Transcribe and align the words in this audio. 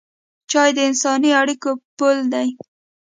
چای 0.51 0.69
د 0.75 0.79
انساني 0.89 1.31
اړیکو 1.41 1.71
پل 1.97 2.17
دی. 2.33 2.47